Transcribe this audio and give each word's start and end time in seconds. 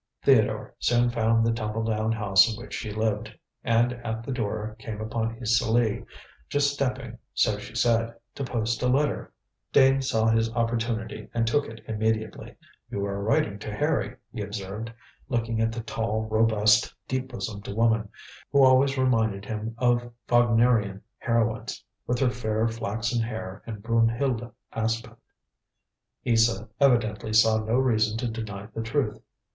Theodore 0.23 0.73
soon 0.79 1.11
found 1.11 1.45
the 1.45 1.51
tumbledown 1.53 2.11
house 2.11 2.49
in 2.51 2.59
which 2.59 2.73
she 2.73 2.91
lived, 2.91 3.37
and 3.63 3.93
at 3.93 4.23
the 4.23 4.31
door 4.31 4.75
came 4.79 4.99
upon 4.99 5.37
Isa 5.39 5.71
Lee, 5.71 6.03
just 6.49 6.73
stepping 6.73 7.19
so 7.35 7.59
she 7.59 7.75
said 7.75 8.15
to 8.33 8.43
post 8.43 8.81
a 8.81 8.87
letter. 8.87 9.31
Dane 9.71 10.01
saw 10.01 10.25
his 10.25 10.51
opportunity 10.55 11.29
and 11.35 11.45
took 11.45 11.65
it 11.67 11.81
immediately. 11.87 12.55
"You 12.89 13.05
are 13.05 13.21
writing 13.21 13.59
to 13.59 13.71
Harry," 13.71 14.15
he 14.33 14.41
observed, 14.41 14.91
looking 15.29 15.61
at 15.61 15.71
the 15.71 15.81
tall, 15.81 16.25
robust, 16.25 16.91
deep 17.07 17.27
bosomed 17.29 17.67
woman, 17.67 18.09
who 18.51 18.63
always 18.63 18.97
reminded 18.97 19.45
him 19.45 19.75
of 19.77 20.11
Wagnerian 20.27 21.03
heroines, 21.19 21.83
with 22.07 22.17
her 22.17 22.31
fair, 22.31 22.67
flaxen 22.67 23.21
hair 23.21 23.61
and 23.67 23.83
Brunehild 23.83 24.51
aspect. 24.73 25.21
Isa 26.23 26.67
evidently 26.79 27.33
saw 27.33 27.59
no 27.59 27.75
reason 27.75 28.17
to 28.17 28.27
deny 28.27 28.65
the 28.73 28.81
truth. 28.81 29.21